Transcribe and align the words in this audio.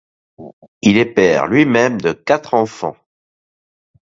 Il 0.81 0.97
est 0.97 1.05
père 1.13 1.45
lui-même 1.45 2.01
de 2.01 2.11
quatre 2.11 2.55
enfants. 2.55 2.97